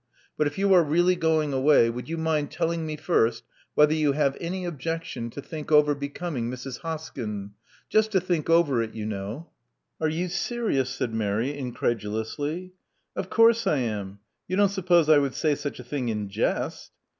But 0.35 0.47
if 0.47 0.57
you 0.57 0.73
are 0.73 0.81
really 0.83 1.15
going 1.15 1.53
away, 1.53 1.87
would 1.87 2.09
you 2.09 2.17
mind 2.17 2.49
telling 2.49 2.87
me 2.87 2.95
first 2.97 3.43
whether 3.75 3.93
you 3.93 4.13
have 4.13 4.35
any 4.41 4.65
objection 4.65 5.29
to 5.29 5.43
think 5.43 5.71
over 5.71 5.93
becoming 5.93 6.49
Mrs. 6.49 6.79
Hoskyn. 6.79 7.51
Just 7.87 8.11
to 8.13 8.19
think 8.19 8.49
over 8.49 8.81
it, 8.81 8.95
you 8.95 9.05
know." 9.05 9.51
Are 9.99 10.09
you 10.09 10.27
serious?" 10.27 10.89
said 10.89 11.13
Mary, 11.13 11.55
incredulously. 11.55 12.73
Of 13.15 13.29
course 13.29 13.67
I 13.67 13.77
am. 13.77 14.17
You 14.47 14.55
don't 14.55 14.69
suppose 14.69 15.07
I 15.07 15.19
would 15.19 15.35
say 15.35 15.53
such 15.53 15.79
a 15.79 15.83
thing 15.83 16.09
in 16.09 16.29
jest?" 16.29 16.93